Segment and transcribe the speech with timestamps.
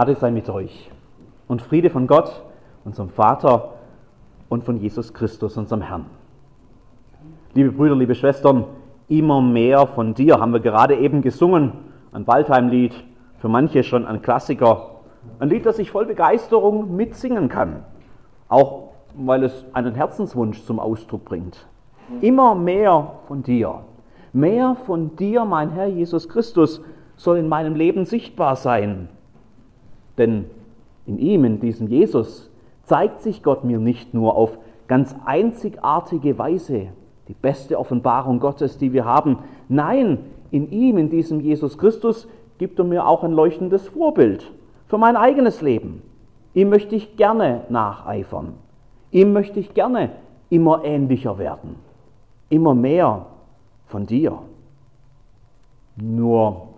[0.00, 0.90] Gnade sei mit euch
[1.46, 2.42] und Friede von Gott,
[2.86, 3.74] unserem Vater
[4.48, 6.06] und von Jesus Christus, unserem Herrn.
[7.52, 8.64] Liebe Brüder, liebe Schwestern,
[9.08, 11.72] immer mehr von dir haben wir gerade eben gesungen,
[12.12, 12.94] ein Waldheim-Lied,
[13.40, 15.02] für manche schon ein Klassiker,
[15.38, 17.84] ein Lied, das ich voll Begeisterung mitsingen kann,
[18.48, 21.66] auch weil es einen Herzenswunsch zum Ausdruck bringt.
[22.22, 23.82] Immer mehr von dir,
[24.32, 26.80] mehr von dir, mein Herr Jesus Christus,
[27.16, 29.10] soll in meinem Leben sichtbar sein.
[30.20, 30.44] Denn
[31.06, 32.50] in ihm, in diesem Jesus,
[32.82, 36.88] zeigt sich Gott mir nicht nur auf ganz einzigartige Weise,
[37.26, 39.38] die beste Offenbarung Gottes, die wir haben.
[39.70, 40.18] Nein,
[40.50, 42.28] in ihm, in diesem Jesus Christus,
[42.58, 44.52] gibt er mir auch ein leuchtendes Vorbild
[44.88, 46.02] für mein eigenes Leben.
[46.52, 48.52] Ihm möchte ich gerne nacheifern.
[49.12, 50.10] Ihm möchte ich gerne
[50.50, 51.76] immer ähnlicher werden.
[52.50, 53.24] Immer mehr
[53.86, 54.38] von dir.
[55.96, 56.68] Nur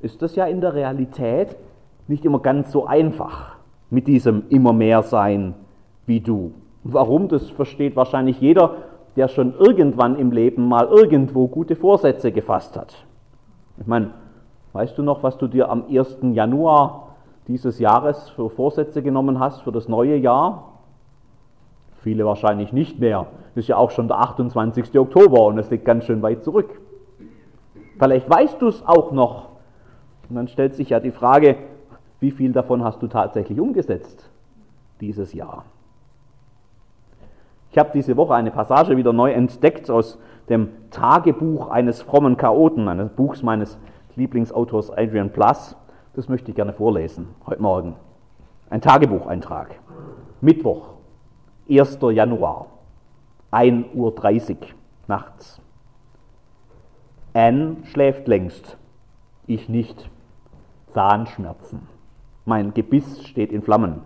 [0.00, 1.56] ist das ja in der Realität
[2.08, 3.56] nicht immer ganz so einfach
[3.90, 5.54] mit diesem immer mehr sein
[6.06, 6.52] wie du.
[6.84, 7.28] Warum?
[7.28, 8.76] Das versteht wahrscheinlich jeder,
[9.16, 12.94] der schon irgendwann im Leben mal irgendwo gute Vorsätze gefasst hat.
[13.78, 14.10] Ich meine,
[14.72, 16.18] weißt du noch, was du dir am 1.
[16.32, 17.08] Januar
[17.46, 20.72] dieses Jahres für Vorsätze genommen hast für das neue Jahr?
[22.02, 23.26] Viele wahrscheinlich nicht mehr.
[23.54, 24.98] Das ist ja auch schon der 28.
[24.98, 26.80] Oktober und es liegt ganz schön weit zurück.
[27.98, 29.48] Vielleicht weißt du es auch noch.
[30.28, 31.56] Und dann stellt sich ja die Frage,
[32.20, 34.28] wie viel davon hast du tatsächlich umgesetzt
[35.00, 35.64] dieses Jahr?
[37.70, 42.88] Ich habe diese Woche eine Passage wieder neu entdeckt aus dem Tagebuch eines frommen Chaoten,
[42.88, 43.78] eines Buchs meines
[44.16, 45.76] Lieblingsautors Adrian Plus.
[46.14, 47.94] Das möchte ich gerne vorlesen heute Morgen.
[48.70, 49.78] Ein Tagebucheintrag.
[50.40, 50.94] Mittwoch,
[51.70, 51.98] 1.
[52.12, 52.66] Januar,
[53.52, 54.56] 1.30 Uhr
[55.06, 55.60] nachts.
[57.34, 58.76] Anne schläft längst,
[59.46, 60.10] ich nicht.
[60.94, 61.97] Zahnschmerzen.
[62.48, 64.00] Mein Gebiss steht in Flammen.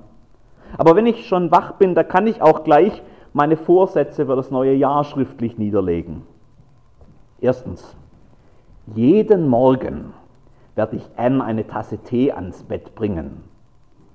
[0.77, 3.01] Aber wenn ich schon wach bin, da kann ich auch gleich
[3.33, 6.23] meine Vorsätze für das neue Jahr schriftlich niederlegen.
[7.41, 7.97] Erstens,
[8.97, 10.13] jeden Morgen
[10.75, 13.45] werde ich Anne eine Tasse Tee ans Bett bringen.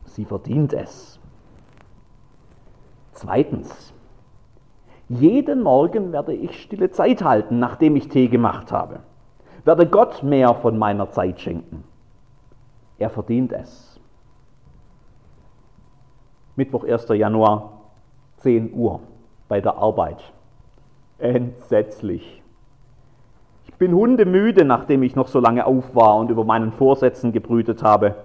[0.03, 1.21] Sie verdient es.
[3.13, 3.93] Zweitens,
[5.07, 8.99] jeden Morgen werde ich stille Zeit halten, nachdem ich Tee gemacht habe.
[9.63, 11.85] Werde Gott mehr von meiner Zeit schenken.
[12.97, 13.86] Er verdient es.
[16.57, 17.07] Mittwoch, 1.
[17.09, 17.71] Januar,
[18.37, 18.99] 10 Uhr
[19.47, 20.17] bei der Arbeit.
[21.19, 22.41] Entsetzlich.
[23.67, 27.83] Ich bin hundemüde, nachdem ich noch so lange auf war und über meinen Vorsätzen gebrütet
[27.83, 28.15] habe.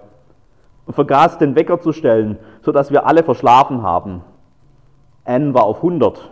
[0.87, 4.23] Und vergaß den Wecker zu stellen, sodass wir alle verschlafen haben.
[5.25, 6.31] Anne war auf 100.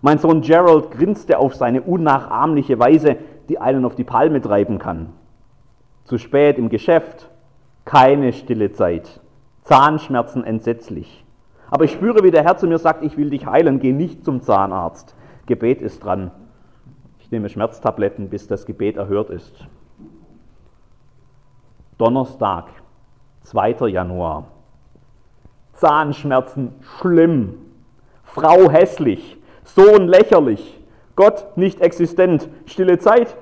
[0.00, 3.16] Mein Sohn Gerald grinste auf seine unnachahmliche Weise,
[3.48, 5.12] die einen auf die Palme treiben kann.
[6.04, 7.28] Zu spät im Geschäft,
[7.84, 9.20] keine stille Zeit,
[9.64, 11.24] Zahnschmerzen entsetzlich.
[11.72, 14.26] Aber ich spüre, wie der Herr zu mir sagt, ich will dich heilen, geh nicht
[14.26, 15.16] zum Zahnarzt.
[15.46, 16.30] Gebet ist dran.
[17.18, 19.66] Ich nehme Schmerztabletten, bis das Gebet erhört ist.
[21.96, 22.66] Donnerstag,
[23.44, 23.88] 2.
[23.88, 24.48] Januar.
[25.72, 27.54] Zahnschmerzen schlimm.
[28.22, 29.38] Frau hässlich.
[29.64, 30.78] Sohn lächerlich.
[31.16, 32.50] Gott nicht existent.
[32.66, 33.34] Stille Zeit.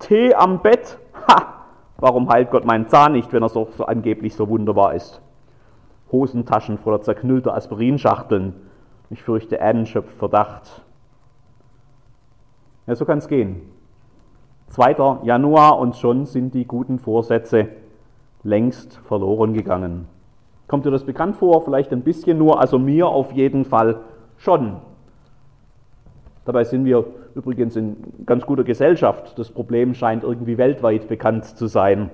[0.00, 0.98] Tee am Bett.
[1.28, 1.54] Ha!
[1.98, 5.22] Warum heilt Gott meinen Zahn nicht, wenn er so, so angeblich so wunderbar ist?
[6.10, 8.54] Hosentaschen voller zerknüllter Aspirinschachteln.
[9.10, 10.82] Ich fürchte, Anne schöpft Verdacht.
[12.86, 13.62] Ja, so kann es gehen.
[14.68, 15.20] 2.
[15.22, 17.68] Januar und schon sind die guten Vorsätze
[18.42, 20.06] längst verloren gegangen.
[20.66, 21.62] Kommt dir das bekannt vor?
[21.64, 24.00] Vielleicht ein bisschen nur, also mir auf jeden Fall
[24.36, 24.76] schon.
[26.44, 27.04] Dabei sind wir
[27.34, 27.96] übrigens in
[28.26, 29.38] ganz guter Gesellschaft.
[29.38, 32.10] Das Problem scheint irgendwie weltweit bekannt zu sein.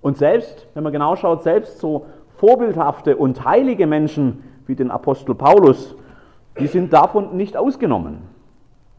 [0.00, 2.06] Und selbst, wenn man genau schaut, selbst so
[2.42, 5.94] vorbildhafte und heilige Menschen wie den Apostel Paulus,
[6.58, 8.22] die sind davon nicht ausgenommen.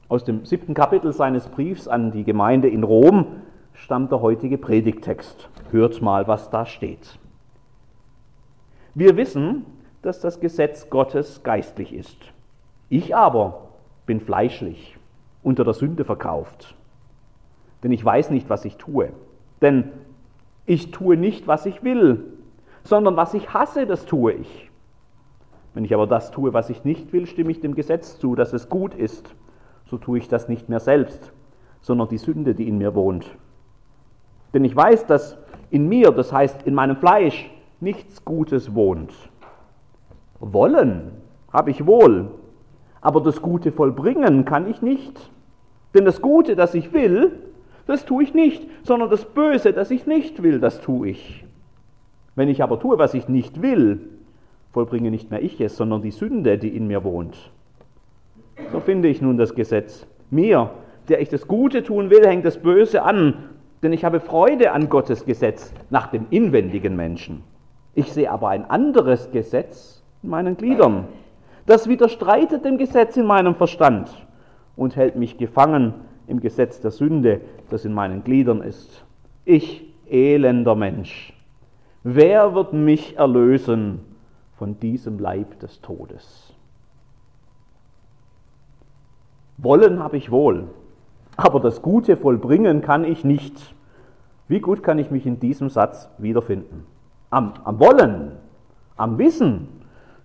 [0.08, 3.26] Aus dem siebten Kapitel seines Briefs an die Gemeinde in Rom
[3.74, 5.50] stammt der heutige Predigtext.
[5.72, 7.20] Hört mal, was da steht.
[8.96, 9.66] Wir wissen,
[10.04, 12.32] dass das Gesetz Gottes geistlich ist.
[12.88, 13.72] Ich aber
[14.06, 14.98] bin fleischlich,
[15.42, 16.76] unter der Sünde verkauft.
[17.84, 19.10] Denn ich weiß nicht, was ich tue.
[19.62, 19.92] Denn
[20.66, 22.33] ich tue nicht, was ich will,
[22.84, 24.70] sondern was ich hasse, das tue ich.
[25.74, 28.54] Wenn ich aber das tue, was ich nicht will, stimme ich dem Gesetz zu, dass
[28.54, 29.34] es gut ist.
[29.86, 31.32] So tue ich das nicht mehr selbst,
[31.82, 33.26] sondern die Sünde, die in mir wohnt.
[34.54, 35.38] Denn ich weiß, dass
[35.72, 37.50] in mir, das heißt in meinem Fleisch,
[37.80, 39.14] nichts Gutes wohnt.
[40.40, 41.12] Wollen
[41.52, 42.32] habe ich wohl,
[43.02, 45.32] aber das Gute vollbringen kann ich nicht.
[45.94, 47.32] Denn das Gute, das ich will,
[47.88, 51.46] das tue ich nicht, sondern das Böse, das ich nicht will, das tue ich.
[52.36, 54.00] Wenn ich aber tue, was ich nicht will,
[54.72, 57.52] vollbringe nicht mehr ich es, sondern die Sünde, die in mir wohnt.
[58.72, 60.08] So finde ich nun das Gesetz.
[60.32, 60.72] Mir,
[61.10, 63.36] der ich das Gute tun will, hängt das Böse an,
[63.84, 67.44] denn ich habe Freude an Gottes Gesetz nach dem inwendigen Menschen.
[67.94, 71.06] Ich sehe aber ein anderes Gesetz in meinen Gliedern.
[71.66, 74.10] Das widerstreitet dem Gesetz in meinem Verstand
[74.76, 75.94] und hält mich gefangen
[76.28, 79.06] im Gesetz der Sünde, das in meinen Gliedern ist.
[79.46, 81.34] Ich, elender Mensch,
[82.04, 84.02] wer wird mich erlösen
[84.58, 86.54] von diesem Leib des Todes?
[89.58, 90.68] Wollen habe ich wohl,
[91.38, 93.74] aber das Gute vollbringen kann ich nicht.
[94.48, 96.86] Wie gut kann ich mich in diesem Satz wiederfinden?
[97.30, 98.34] Am, am Wollen,
[98.98, 99.68] am Wissen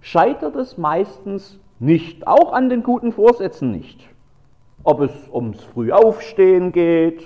[0.00, 4.08] scheitert es meistens nicht, auch an den guten Vorsätzen nicht.
[4.82, 7.24] Ob es ums Frühaufstehen geht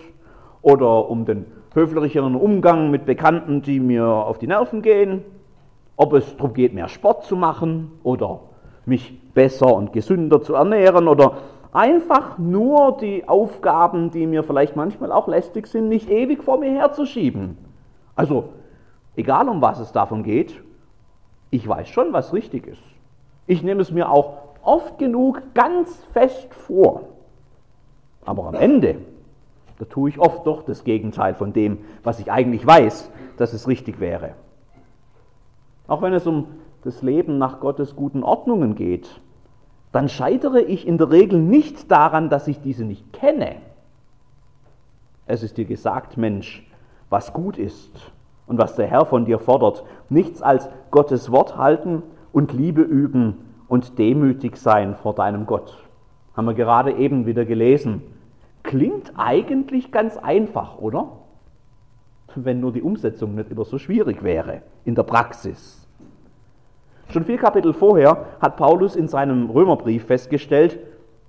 [0.60, 5.22] oder um den höflicheren Umgang mit Bekannten, die mir auf die Nerven gehen,
[5.96, 8.40] ob es darum geht, mehr Sport zu machen oder
[8.86, 11.36] mich besser und gesünder zu ernähren oder
[11.72, 16.70] einfach nur die Aufgaben, die mir vielleicht manchmal auch lästig sind, nicht ewig vor mir
[16.70, 17.56] herzuschieben.
[18.14, 18.50] Also,
[19.16, 20.62] egal um was es davon geht,
[21.50, 22.82] ich weiß schon, was richtig ist.
[23.46, 27.02] Ich nehme es mir auch oft genug ganz fest vor.
[28.24, 28.96] Aber am Ende,
[29.82, 33.66] da tue ich oft doch das Gegenteil von dem, was ich eigentlich weiß, dass es
[33.66, 34.34] richtig wäre.
[35.88, 36.46] Auch wenn es um
[36.84, 39.20] das Leben nach Gottes guten Ordnungen geht,
[39.90, 43.56] dann scheitere ich in der Regel nicht daran, dass ich diese nicht kenne.
[45.26, 46.64] Es ist dir gesagt, Mensch,
[47.10, 48.12] was gut ist
[48.46, 49.82] und was der Herr von dir fordert.
[50.08, 55.76] Nichts als Gottes Wort halten und Liebe üben und demütig sein vor deinem Gott.
[56.36, 58.02] Haben wir gerade eben wieder gelesen.
[58.62, 61.18] Klingt eigentlich ganz einfach, oder?
[62.34, 65.86] Wenn nur die Umsetzung nicht immer so schwierig wäre in der Praxis.
[67.08, 70.78] Schon vier Kapitel vorher hat Paulus in seinem Römerbrief festgestellt,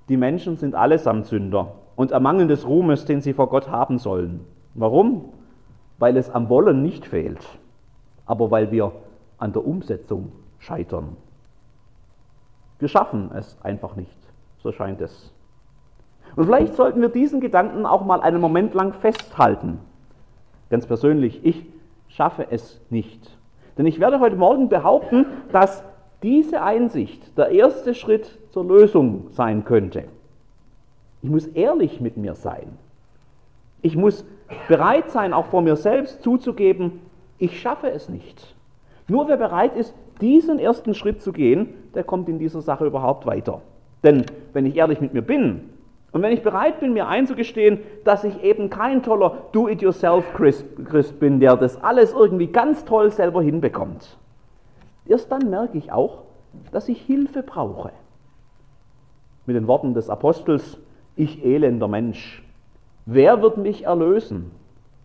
[0.08, 4.46] die Menschen sind allesamt Sünder und ermangeln des Ruhmes, den sie vor Gott haben sollen.
[4.76, 5.34] Warum?
[6.00, 7.46] Weil es am Wollen nicht fehlt,
[8.26, 8.94] aber weil wir
[9.38, 11.18] an der Umsetzung scheitern.
[12.80, 14.18] Wir schaffen es einfach nicht,
[14.60, 15.34] so scheint es.
[16.36, 19.80] Und vielleicht sollten wir diesen Gedanken auch mal einen Moment lang festhalten.
[20.70, 21.66] Ganz persönlich, ich
[22.08, 23.38] schaffe es nicht.
[23.78, 25.84] Denn ich werde heute Morgen behaupten, dass
[26.22, 30.06] diese Einsicht der erste Schritt zur Lösung sein könnte.
[31.22, 32.78] Ich muss ehrlich mit mir sein.
[33.82, 34.26] Ich muss
[34.68, 37.02] bereit sein, auch vor mir selbst zuzugeben,
[37.38, 38.56] ich schaffe es nicht.
[39.08, 43.26] Nur wer bereit ist, diesen ersten Schritt zu gehen, der kommt in dieser Sache überhaupt
[43.26, 43.62] weiter.
[44.04, 45.70] Denn wenn ich ehrlich mit mir bin,
[46.14, 51.58] und wenn ich bereit bin, mir einzugestehen, dass ich eben kein toller Do-it-yourself-Christ bin, der
[51.58, 54.18] das alles irgendwie ganz toll selber hinbekommt,
[55.08, 56.24] erst dann merke ich auch,
[56.72, 57.92] dass ich Hilfe brauche.
[59.48, 60.78] Mit den Worten des Apostels,
[61.16, 62.44] ich elender Mensch,
[63.08, 64.52] wer wird mich erlösen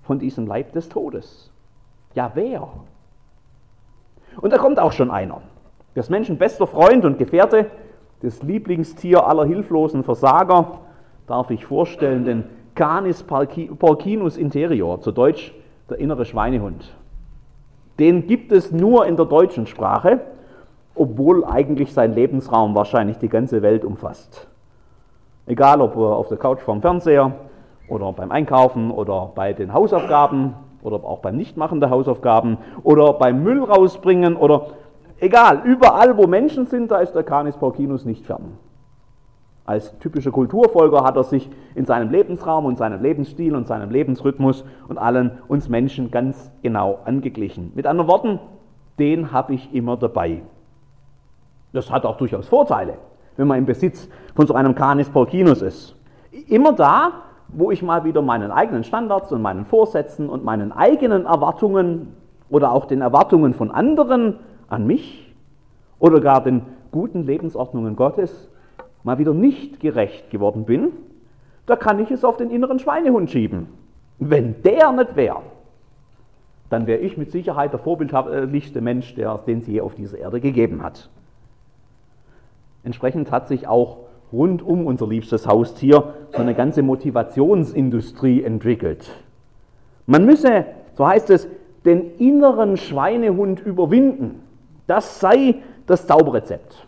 [0.02, 1.50] von diesem Leib des Todes?
[2.14, 2.68] Ja, wer?
[4.42, 5.40] Und da kommt auch schon einer.
[5.94, 7.70] Das Menschen bester Freund und Gefährte,
[8.20, 10.80] das Lieblingstier aller hilflosen Versager,
[11.28, 12.44] darf ich vorstellen, den
[12.74, 15.54] Canis porcinus interior, zu Deutsch
[15.88, 16.94] der innere Schweinehund.
[17.98, 20.20] Den gibt es nur in der deutschen Sprache,
[20.94, 24.46] obwohl eigentlich sein Lebensraum wahrscheinlich die ganze Welt umfasst.
[25.46, 27.32] Egal ob auf der Couch vorm Fernseher
[27.88, 33.42] oder beim Einkaufen oder bei den Hausaufgaben oder auch beim Nichtmachen der Hausaufgaben oder beim
[33.42, 34.68] Müll rausbringen oder
[35.20, 38.58] egal, überall wo Menschen sind, da ist der Canis porcinus nicht fern.
[39.68, 44.64] Als typischer Kulturfolger hat er sich in seinem Lebensraum und seinem Lebensstil und seinem Lebensrhythmus
[44.88, 47.72] und allen uns Menschen ganz genau angeglichen.
[47.74, 48.40] Mit anderen Worten,
[48.98, 50.40] den habe ich immer dabei.
[51.74, 52.94] Das hat auch durchaus Vorteile,
[53.36, 55.94] wenn man im Besitz von so einem Canis Porcinus ist.
[56.48, 57.12] Immer da,
[57.48, 62.14] wo ich mal wieder meinen eigenen Standards und meinen Vorsätzen und meinen eigenen Erwartungen
[62.48, 64.38] oder auch den Erwartungen von anderen
[64.70, 65.30] an mich
[65.98, 68.48] oder gar den guten Lebensordnungen Gottes
[69.04, 70.92] mal wieder nicht gerecht geworden bin,
[71.66, 73.68] da kann ich es auf den inneren Schweinehund schieben.
[74.18, 75.42] Wenn der nicht wäre,
[76.70, 80.40] dann wäre ich mit Sicherheit der vorbildlichste Mensch, der, den es je auf dieser Erde
[80.40, 81.08] gegeben hat.
[82.84, 83.98] Entsprechend hat sich auch
[84.32, 89.10] rund um unser liebstes Haustier so eine ganze Motivationsindustrie entwickelt.
[90.06, 91.48] Man müsse, so heißt es,
[91.84, 94.42] den inneren Schweinehund überwinden.
[94.86, 96.87] Das sei das Zauberrezept.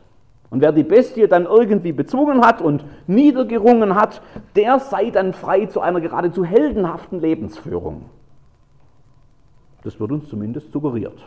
[0.51, 4.21] Und wer die Bestie dann irgendwie bezwungen hat und niedergerungen hat,
[4.57, 8.07] der sei dann frei zu einer geradezu heldenhaften Lebensführung.
[9.85, 11.25] Das wird uns zumindest suggeriert.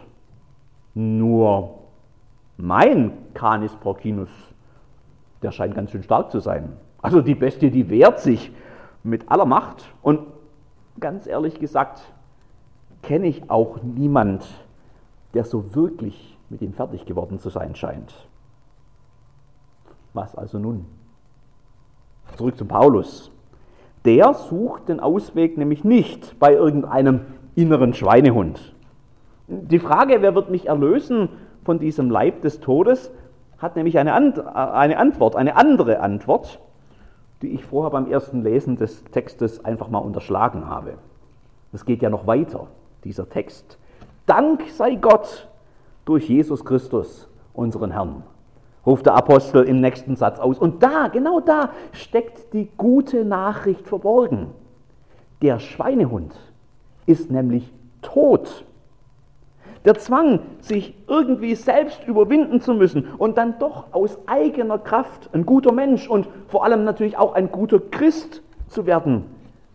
[0.94, 1.80] Nur
[2.58, 4.30] mein Canis porcinus,
[5.42, 6.74] der scheint ganz schön stark zu sein.
[7.02, 8.52] Also die Bestie, die wehrt sich
[9.04, 9.86] mit aller Macht.
[10.02, 10.20] Und
[11.00, 12.02] ganz ehrlich gesagt,
[13.02, 14.46] kenne ich auch niemand,
[15.34, 18.14] der so wirklich mit ihm fertig geworden zu sein scheint.
[20.14, 20.86] Was also nun?
[22.38, 23.32] Zurück zum Paulus.
[24.06, 27.22] Der sucht den Ausweg nämlich nicht bei irgendeinem
[27.56, 28.74] inneren Schweinehund.
[29.48, 31.30] Die Frage, wer wird mich erlösen
[31.64, 33.12] von diesem Leib des Todes,
[33.58, 36.60] hat nämlich eine, eine Antwort, eine andere Antwort,
[37.42, 40.96] die ich vorher beim ersten Lesen des Textes einfach mal unterschlagen habe.
[41.72, 42.68] Es geht ja noch weiter,
[43.04, 43.78] dieser Text.
[44.26, 45.48] Dank sei Gott
[46.06, 48.24] durch Jesus Christus, unseren Herrn,
[48.86, 50.60] ruft der Apostel im nächsten Satz aus.
[50.60, 54.48] Und da, genau da, steckt die gute Nachricht verborgen.
[55.42, 56.34] Der Schweinehund
[57.06, 57.72] ist nämlich
[58.02, 58.66] tot.
[59.86, 65.46] Der Zwang, sich irgendwie selbst überwinden zu müssen und dann doch aus eigener Kraft ein
[65.46, 69.26] guter Mensch und vor allem natürlich auch ein guter Christ zu werden,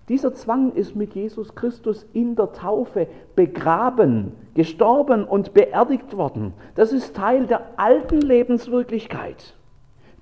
[0.08, 6.54] dieser Zwang ist mit Jesus Christus in der Taufe begraben, gestorben und beerdigt worden.
[6.74, 9.54] Das ist Teil der alten Lebenswirklichkeit.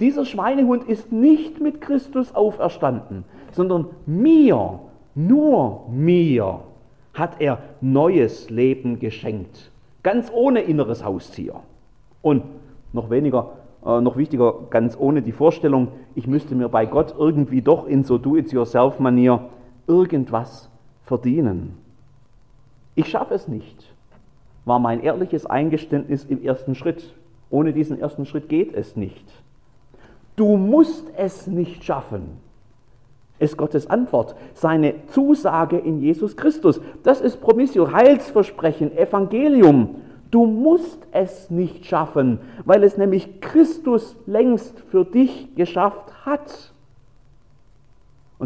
[0.01, 4.81] Dieser Schweinehund ist nicht mit Christus auferstanden, sondern mir,
[5.15, 6.61] nur mir
[7.15, 9.71] hat er neues Leben geschenkt.
[10.03, 11.55] Ganz ohne inneres Haustier.
[12.23, 12.43] Und
[12.93, 13.53] noch weniger,
[13.87, 18.05] äh, noch wichtiger, ganz ohne die Vorstellung, ich müsste mir bei Gott irgendwie doch in
[18.05, 19.49] so Do-it-yourself-Manier
[19.87, 20.69] irgendwas
[21.05, 21.77] verdienen.
[22.95, 23.95] Ich schaffe es nicht,
[24.65, 27.15] war mein ehrliches Eingeständnis im ersten Schritt.
[27.51, 29.25] Ohne diesen ersten Schritt geht es nicht.
[30.35, 32.39] Du musst es nicht schaffen,
[33.39, 36.81] ist Gottes Antwort, seine Zusage in Jesus Christus.
[37.03, 39.97] Das ist Promissio, Heilsversprechen, Evangelium.
[40.31, 46.73] Du musst es nicht schaffen, weil es nämlich Christus längst für dich geschafft hat.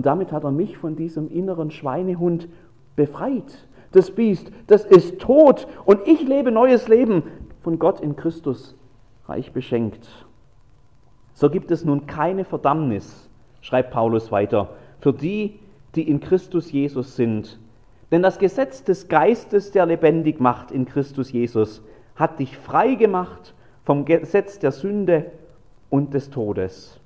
[0.01, 2.49] Und damit hat er mich von diesem inneren Schweinehund
[2.97, 3.69] befreit.
[3.93, 7.25] Das Biest, das ist tot und ich lebe neues Leben
[7.61, 8.75] von Gott in Christus
[9.27, 10.09] reich beschenkt.
[11.35, 13.29] So gibt es nun keine Verdammnis,
[13.61, 15.61] schreibt Paulus weiter, für die,
[15.95, 17.61] die in Christus Jesus sind.
[18.11, 21.83] Denn das Gesetz des Geistes, der lebendig macht in Christus Jesus,
[22.17, 23.53] hat dich frei gemacht
[23.85, 25.31] vom Gesetz der Sünde
[25.91, 27.00] und des Todes.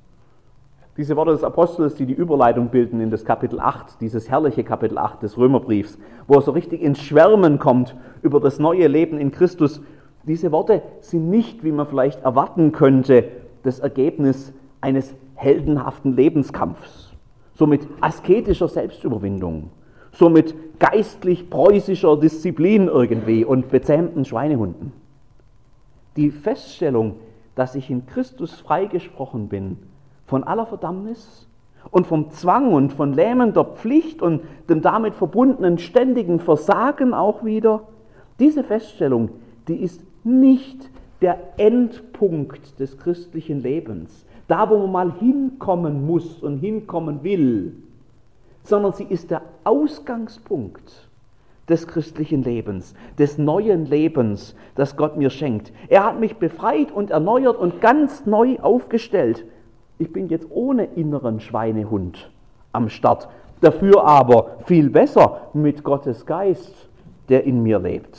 [0.97, 4.97] Diese Worte des Apostels, die die Überleitung bilden in das Kapitel 8, dieses herrliche Kapitel
[4.97, 5.99] 8 des Römerbriefs,
[6.29, 9.81] wo er so richtig ins Schwärmen kommt über das neue Leben in Christus,
[10.23, 13.25] diese Worte sind nicht, wie man vielleicht erwarten könnte,
[13.65, 17.13] das Ergebnis eines heldenhaften Lebenskampfs,
[17.55, 19.71] so mit asketischer Selbstüberwindung,
[20.13, 24.93] so mit geistlich-preußischer Disziplin irgendwie und bezähmten Schweinehunden.
[26.17, 27.17] Die Feststellung,
[27.57, 29.79] dass ich in Christus freigesprochen bin,
[30.27, 31.47] von aller Verdammnis
[31.91, 37.83] und vom Zwang und von lähmender Pflicht und dem damit verbundenen ständigen Versagen auch wieder.
[38.39, 39.31] Diese Feststellung,
[39.69, 40.91] die ist nicht
[41.21, 47.77] der Endpunkt des christlichen Lebens, da wo man mal hinkommen muss und hinkommen will,
[48.63, 51.09] sondern sie ist der Ausgangspunkt
[51.69, 55.73] des christlichen Lebens, des neuen Lebens, das Gott mir schenkt.
[55.89, 59.47] Er hat mich befreit und erneuert und ganz neu aufgestellt.
[59.99, 62.31] Ich bin jetzt ohne inneren Schweinehund
[62.73, 63.29] am Start.
[63.61, 66.75] Dafür aber viel besser mit Gottes Geist,
[67.29, 68.19] der in mir lebt.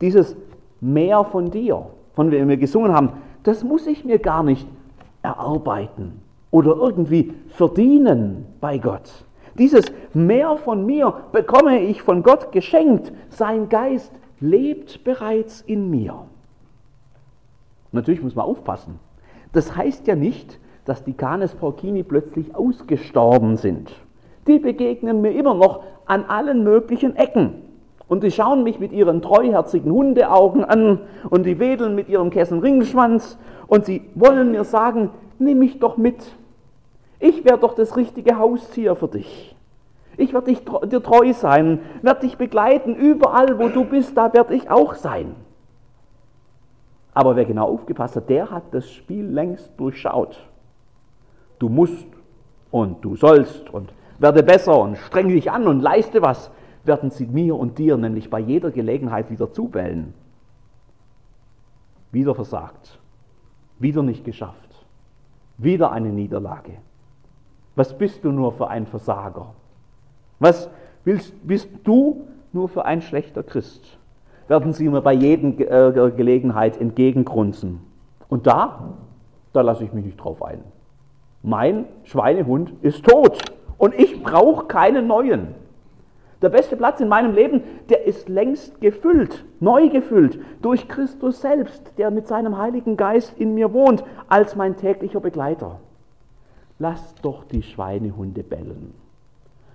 [0.00, 0.36] Dieses
[0.80, 3.12] Mehr von dir, von dem wir gesungen haben,
[3.42, 4.66] das muss ich mir gar nicht
[5.22, 9.24] erarbeiten oder irgendwie verdienen bei Gott.
[9.58, 13.12] Dieses Mehr von mir bekomme ich von Gott geschenkt.
[13.30, 16.26] Sein Geist lebt bereits in mir.
[17.92, 18.98] Natürlich muss man aufpassen.
[19.52, 23.92] Das heißt ja nicht, dass die Canes porcini plötzlich ausgestorben sind.
[24.46, 27.62] Die begegnen mir immer noch an allen möglichen Ecken.
[28.08, 33.36] Und die schauen mich mit ihren treuherzigen Hundeaugen an und die wedeln mit ihrem Kessenringschwanz
[33.66, 36.36] und sie wollen mir sagen, nimm mich doch mit.
[37.18, 39.56] Ich werde doch das richtige Haustier für dich.
[40.16, 40.54] Ich werde
[40.86, 45.34] dir treu sein, werde dich begleiten, überall wo du bist, da werde ich auch sein.
[47.12, 50.38] Aber wer genau aufgepasst hat, der hat das Spiel längst durchschaut
[51.58, 52.06] du musst
[52.70, 56.50] und du sollst und werde besser und streng dich an und leiste was,
[56.84, 60.14] werden sie mir und dir nämlich bei jeder Gelegenheit wieder zubellen.
[62.12, 62.98] Wieder versagt,
[63.78, 64.86] wieder nicht geschafft,
[65.58, 66.72] wieder eine Niederlage.
[67.74, 69.54] Was bist du nur für ein Versager?
[70.38, 70.70] Was
[71.04, 73.98] willst, bist du nur für ein schlechter Christ?
[74.48, 77.80] werden sie mir bei jeder äh, Gelegenheit entgegengrunzen.
[78.28, 78.94] Und da,
[79.52, 80.60] da lasse ich mich nicht drauf ein.
[81.46, 83.38] Mein Schweinehund ist tot
[83.78, 85.54] und ich brauche keinen neuen.
[86.42, 91.96] Der beste Platz in meinem Leben, der ist längst gefüllt, neu gefüllt durch Christus selbst,
[91.98, 95.78] der mit seinem Heiligen Geist in mir wohnt, als mein täglicher Begleiter.
[96.80, 98.92] Lass doch die Schweinehunde bellen.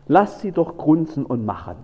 [0.07, 1.77] Lass sie doch grunzen und machen.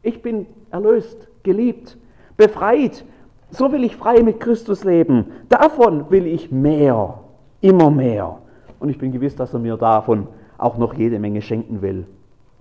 [0.00, 1.98] Ich bin erlöst, geliebt,
[2.38, 3.04] befreit.
[3.50, 5.32] So will ich frei mit Christus leben.
[5.50, 7.20] Davon will ich mehr,
[7.60, 8.38] immer mehr.
[8.82, 10.26] Und ich bin gewiss, dass er mir davon
[10.58, 12.04] auch noch jede Menge schenken will.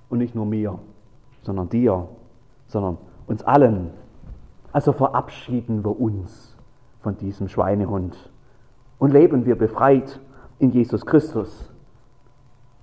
[0.08, 0.78] Und nicht nur mir,
[1.42, 2.10] sondern dir,
[2.68, 3.90] sondern uns allen.
[4.72, 6.56] Also verabschieden wir uns
[7.02, 8.30] von diesem Schweinehund
[9.00, 10.20] und leben wir befreit
[10.60, 11.74] in Jesus Christus.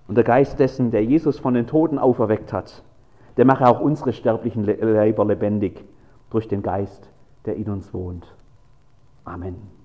[0.09, 2.83] Und der Geist dessen, der Jesus von den Toten auferweckt hat,
[3.37, 5.85] der mache auch unsere sterblichen Leiber lebendig
[6.31, 7.09] durch den Geist,
[7.47, 8.27] der in uns wohnt.
[9.25, 9.78] Amen.